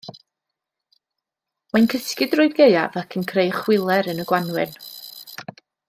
[1.75, 4.75] Mae'n cysgu drwy'r gaeaf ac yn creu chwiler yn y gwanwyn.